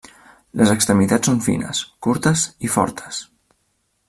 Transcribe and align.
Les 0.61 0.71
extremitats 0.75 1.31
són 1.31 1.37
fines, 1.49 1.83
curtes 2.07 2.47
i 2.69 2.73
fortes. 2.79 3.23